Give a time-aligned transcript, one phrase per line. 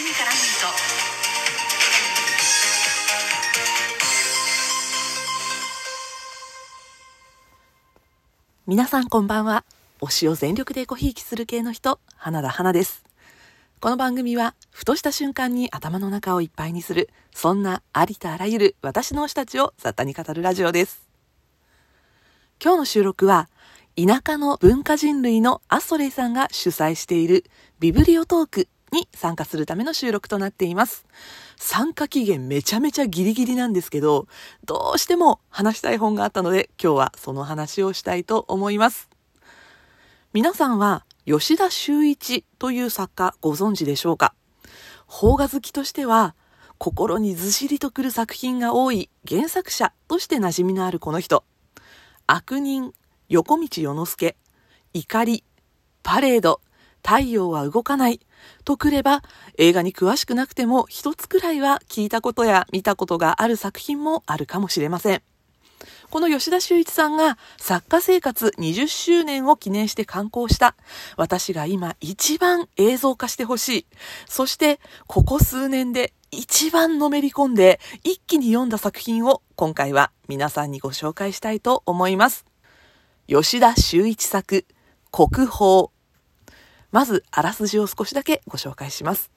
[0.00, 0.66] 趣味からの糸
[8.66, 9.66] 皆さんこんばんは。
[10.00, 13.04] 推しを全力でごひいきする系の人、花田花です。
[13.80, 21.10] この番組は、ふとした瞬間に頭の中をいっぱいにする、そんなありとあらゆる私の推したちを雑多に語るラジオです。
[22.62, 23.50] 今日の収録は、
[23.96, 27.44] 田舎の文化人類のアストレイさんが主催している
[27.80, 31.06] ビブリオトークに参加するための収録となっています。
[31.56, 34.26] 参加期限めちゃめちゃギリギリなんですけど、
[34.64, 39.08] どうしても話したい本があったので、今日はその話をしたいと思います。
[40.32, 44.34] 皆さんは吉田修一という作家ご存知でしょうか？
[45.08, 46.34] 邦画好きとしては、
[46.78, 51.44] 心にずしりとくる作品が多い原作者として馴染みのあるこの人。
[52.26, 52.92] 悪人、
[53.28, 54.36] 横道世之助、
[54.94, 55.44] 怒り、
[56.02, 56.60] パレード、
[57.04, 58.20] 太陽は動かない
[58.64, 59.22] とくれば
[59.58, 65.22] 映画に詳しくなくても一つくらいは聞いたことや見たことがある作品もあるかもしれません。
[66.10, 70.74] この吉田修一さんが作家生活20周年を記念して刊行した
[71.16, 73.86] 私が今一番映像化してほしい。
[74.26, 82.44] そしてここ数年で一番のめり込んで一気に読んだ作品を今回は皆さんにご紹介したいと思います。
[83.28, 84.66] 吉田修一作
[85.12, 85.90] 国宝
[86.92, 89.30] まず、あらすじを少しだけご紹介します。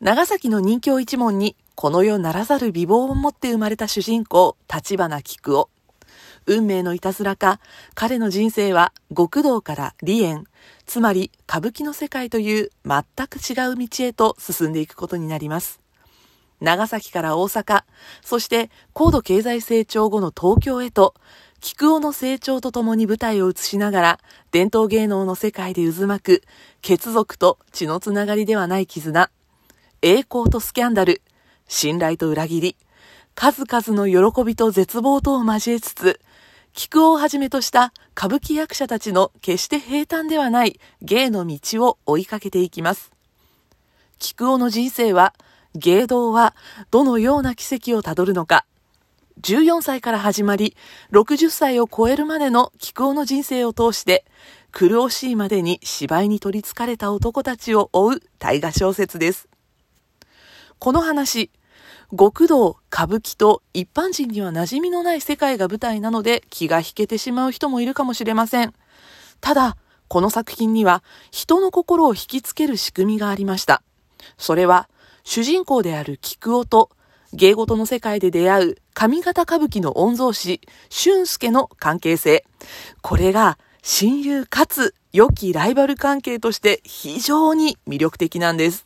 [0.00, 5.70] 長崎の人形一門に、この世ならざる美貌を持って生まれた主人公、立花菊夫。
[6.46, 7.60] 運命のいたずらか、
[7.94, 10.44] 彼の人生は極道から離縁、
[10.86, 15.80] つまり歌舞伎の世界という全く違う道へと進んでいくことになります。
[16.60, 17.84] 長崎から大阪、
[18.22, 21.14] そして高度経済成長後の東京へと、
[21.60, 26.42] 菊尾の成長とともに舞台を移しながら、伝統芸能の世界で渦巻く、
[26.80, 29.30] 血族と血のつながりではない絆、
[30.00, 31.20] 栄光とスキャンダル、
[31.68, 32.76] 信頼と裏切り、
[33.34, 36.20] 数々の喜びと絶望とを交えつつ、
[36.72, 43.12] 菊尾をはじめとした歌舞伎役者たちの決して平坦ではない芸の道を追いかけていきます。
[44.18, 45.34] 菊尾の人生は、
[45.74, 46.54] 芸道は
[46.90, 48.64] どのような奇跡をたどるのか、
[49.42, 50.76] 14歳から始まり、
[51.12, 54.24] 60歳を超えるまでの菊尾の人生を通して、
[54.72, 59.48] 苦しいまでに芝居に取り憑かれた男たちを追う大河小説です。
[60.78, 61.50] この話、
[62.16, 68.74] 極道、歌舞伎と一般人には馴染みのない世界が舞台なので気が引けてしまう人もいるかもしれません。
[69.40, 69.76] ただ、
[70.08, 73.82] この作品には人の心を引きつける仕組みがありました。
[74.38, 74.88] それは、
[75.22, 76.90] 主人公である菊尾と
[77.32, 82.44] 芸事の世界で出会う上方歌舞伎の御曹司、俊介の関係性。
[83.02, 88.84] これが親友かつ良きライバル関係として非常に魅力的なんです。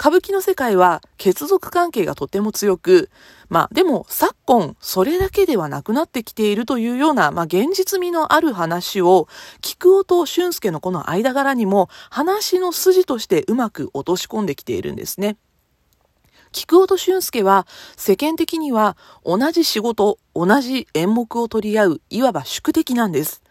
[0.00, 3.10] 歌舞伎の世界は血族関係がとても強く、
[3.48, 9.28] まあでも昨今それだけではなくなってきているというような、まあ現実味のある話を、
[9.60, 15.36] 菊尾と俊介のこの間柄にも話の筋としてうまく落とし込んできているんですね。
[16.52, 23.42] 菊尾と俊介は世間的には同じ仕事、同じ演目を取り合う、いわば宿敵なんです。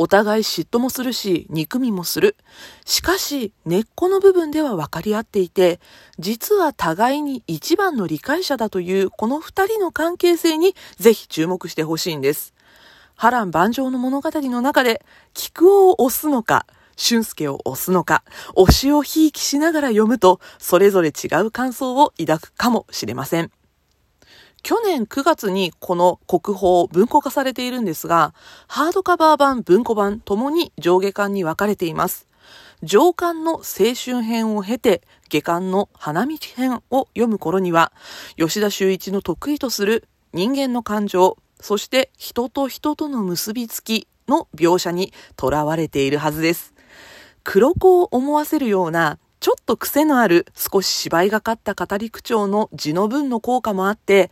[0.00, 2.36] お互い嫉妬もするし、憎みもする。
[2.84, 5.80] しかし、根っこの部分では分かり合っていて、
[6.20, 12.54] 実は互いに一番の理解者だというこの二人の関係性にぜひ注目してほしいんです。
[13.16, 16.64] 波乱万丈の物語の中で、菊尾を押すのか、
[16.98, 23.50] 俊介を押すのか、推しをひいきしながら読むと、それぞれ違う感想を抱くかもしれません。
[24.64, 28.34] 去年9月にこの国宝文庫化されているんですが、
[28.66, 32.26] ハードカバー版、文庫版ともに上下巻に分かれています。
[32.82, 33.62] 上巻の青
[33.94, 37.92] 春編を経て、下巻の花道編を読む頃には、
[38.36, 46.74] 吉田修一の得意とする人間の感情、そして人と人との結びつきの描写にとらわれているはずです。
[47.50, 54.30] 黒子を思わせるようなちょっと癖のある少し芝居がかった語り口調の字の文の効果もあって、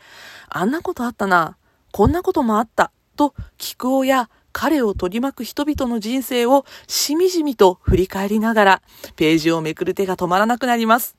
[0.51, 1.57] あんなことあったな、
[1.93, 8.83] こんなこともあった、と菊尾や彼を取り巻く人々の人生をしみじみと振り返りながら、
[9.15, 11.17] ページをめくる手が止まらなくなります。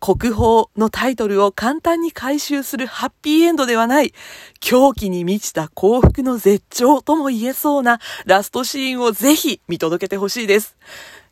[0.00, 4.14] 国宝のタイトルを簡単に回収するハッピーエンドではない、
[4.58, 10.76] 狂気に満ちた幸福の絶頂とも言えそうなラストシーンをぜひ見届けてほしいです。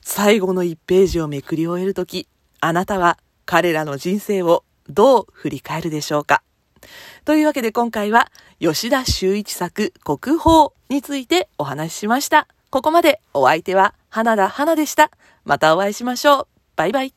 [0.00, 2.28] 最後の1ページをめくり終えるとき、
[2.60, 6.42] あなたは彼らの人生をどう振り返るでしょうか？
[7.24, 12.48] というわけで今回は吉田修一作国宝についてお話ししました。
[12.70, 15.10] ここまでお相手は花田花でした。
[15.44, 16.46] またお会いしましょう。
[16.76, 17.14] バイバイ。